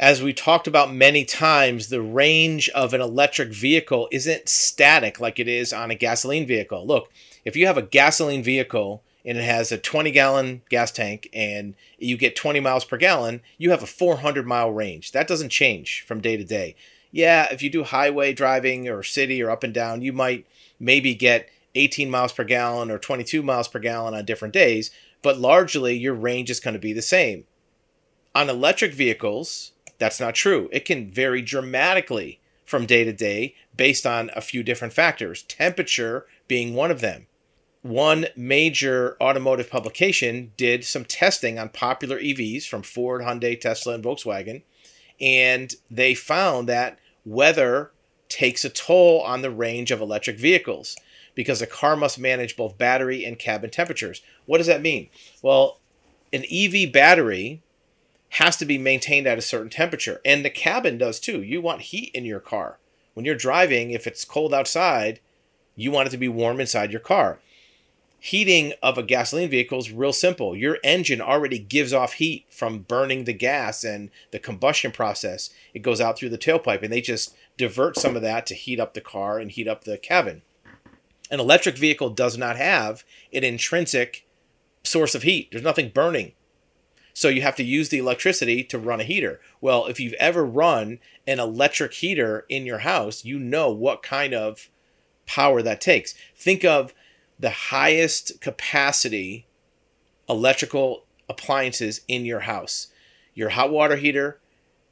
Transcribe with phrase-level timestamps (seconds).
[0.00, 5.40] As we talked about many times, the range of an electric vehicle isn't static like
[5.40, 6.86] it is on a gasoline vehicle.
[6.86, 7.10] Look,
[7.44, 11.74] if you have a gasoline vehicle and it has a 20 gallon gas tank and
[11.98, 15.10] you get 20 miles per gallon, you have a 400 mile range.
[15.10, 16.76] That doesn't change from day to day.
[17.10, 20.46] Yeah, if you do highway driving or city or up and down, you might
[20.78, 24.92] maybe get 18 miles per gallon or 22 miles per gallon on different days,
[25.22, 27.46] but largely your range is going to be the same.
[28.32, 30.68] On electric vehicles, that's not true.
[30.72, 36.26] It can vary dramatically from day to day based on a few different factors, temperature
[36.46, 37.26] being one of them.
[37.82, 44.04] One major automotive publication did some testing on popular EVs from Ford, Hyundai, Tesla, and
[44.04, 44.62] Volkswagen,
[45.20, 47.92] and they found that weather
[48.28, 50.96] takes a toll on the range of electric vehicles
[51.34, 54.22] because a car must manage both battery and cabin temperatures.
[54.46, 55.08] What does that mean?
[55.40, 55.78] Well,
[56.32, 57.62] an EV battery
[58.30, 60.20] has to be maintained at a certain temperature.
[60.24, 61.42] And the cabin does too.
[61.42, 62.78] You want heat in your car.
[63.14, 65.20] When you're driving, if it's cold outside,
[65.74, 67.38] you want it to be warm inside your car.
[68.20, 70.56] Heating of a gasoline vehicle is real simple.
[70.56, 75.50] Your engine already gives off heat from burning the gas and the combustion process.
[75.72, 78.80] It goes out through the tailpipe, and they just divert some of that to heat
[78.80, 80.42] up the car and heat up the cabin.
[81.30, 84.26] An electric vehicle does not have an intrinsic
[84.82, 86.32] source of heat, there's nothing burning
[87.18, 89.40] so you have to use the electricity to run a heater.
[89.60, 94.32] Well, if you've ever run an electric heater in your house, you know what kind
[94.32, 94.70] of
[95.26, 96.14] power that takes.
[96.36, 96.94] Think of
[97.36, 99.48] the highest capacity
[100.28, 102.86] electrical appliances in your house
[103.34, 104.38] your hot water heater,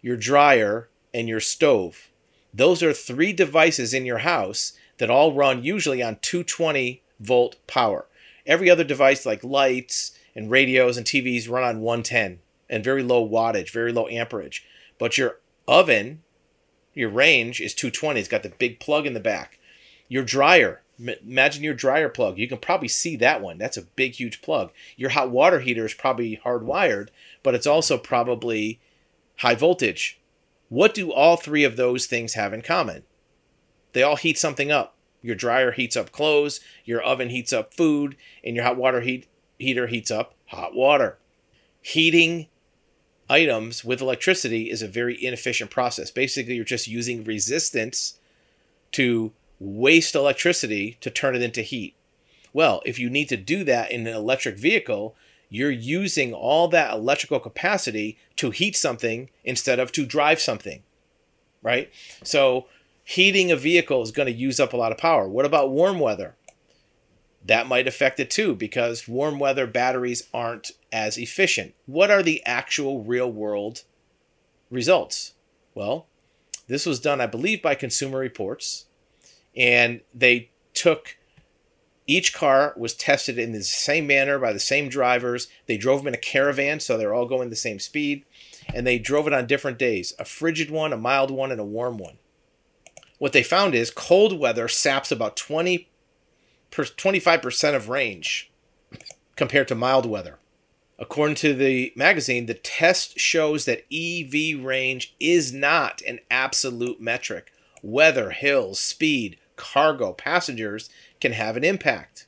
[0.00, 2.10] your dryer, and your stove.
[2.54, 8.06] Those are three devices in your house that all run usually on 220 volt power.
[8.46, 13.26] Every other device, like lights, and radios and TVs run on 110 and very low
[13.26, 14.66] wattage, very low amperage.
[14.98, 16.22] But your oven,
[16.94, 18.20] your range is 220.
[18.20, 19.58] It's got the big plug in the back.
[20.08, 22.38] Your dryer, imagine your dryer plug.
[22.38, 23.58] You can probably see that one.
[23.58, 24.70] That's a big, huge plug.
[24.96, 27.08] Your hot water heater is probably hardwired,
[27.42, 28.80] but it's also probably
[29.38, 30.20] high voltage.
[30.68, 33.04] What do all three of those things have in common?
[33.92, 34.96] They all heat something up.
[35.22, 39.26] Your dryer heats up clothes, your oven heats up food, and your hot water heat
[39.58, 41.18] heater heats up hot water.
[41.80, 42.48] Heating
[43.28, 46.10] items with electricity is a very inefficient process.
[46.10, 48.18] Basically, you're just using resistance
[48.92, 51.94] to waste electricity to turn it into heat.
[52.52, 55.16] Well, if you need to do that in an electric vehicle,
[55.48, 60.82] you're using all that electrical capacity to heat something instead of to drive something,
[61.62, 61.90] right?
[62.22, 62.66] So,
[63.04, 65.28] heating a vehicle is going to use up a lot of power.
[65.28, 66.34] What about warm weather?
[67.44, 71.74] That might affect it too because warm weather batteries aren't as efficient.
[71.86, 73.82] What are the actual real world
[74.70, 75.34] results?
[75.74, 76.06] Well,
[76.66, 78.86] this was done, I believe, by Consumer Reports,
[79.54, 81.16] and they took
[82.06, 85.48] each car was tested in the same manner by the same drivers.
[85.66, 88.24] They drove them in a caravan, so they're all going the same speed,
[88.74, 91.64] and they drove it on different days a frigid one, a mild one, and a
[91.64, 92.18] warm one.
[93.18, 95.88] What they found is cold weather saps about 20
[96.82, 98.50] 25% of range
[99.36, 100.38] compared to mild weather.
[100.98, 107.52] According to the magazine, the test shows that EV range is not an absolute metric.
[107.82, 110.88] Weather, hills, speed, cargo, passengers
[111.20, 112.26] can have an impact.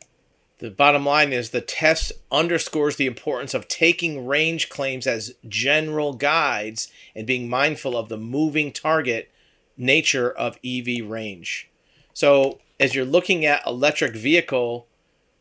[0.59, 6.15] The bottom line is the test underscores the importance of taking range claims as general
[6.15, 9.31] guides and being mindful of the moving target
[9.77, 11.69] nature of EV range.
[12.15, 14.87] So, as you're looking at electric vehicle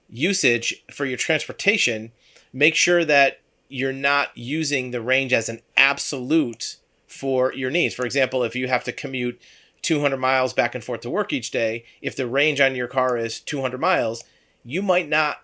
[0.10, 2.12] usage for your transportation,
[2.54, 7.96] make sure that you're not using the range as an absolute for your needs.
[7.96, 9.42] For example, if you have to commute
[9.82, 13.18] 200 miles back and forth to work each day, if the range on your car
[13.18, 14.24] is 200 miles,
[14.64, 15.42] you might not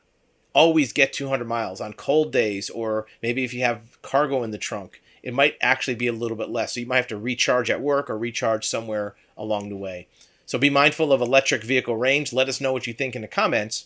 [0.54, 4.58] always get 200 miles on cold days, or maybe if you have cargo in the
[4.58, 6.74] trunk, it might actually be a little bit less.
[6.74, 10.08] So you might have to recharge at work or recharge somewhere along the way.
[10.52, 12.34] So be mindful of electric vehicle range.
[12.34, 13.86] Let us know what you think in the comments.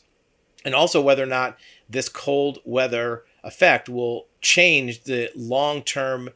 [0.65, 6.31] And also whether or not this cold weather effect will change the long term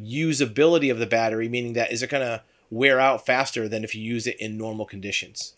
[0.00, 3.92] usability of the battery, meaning that is it going to wear out faster than if
[3.92, 5.50] you use it in normal conditions?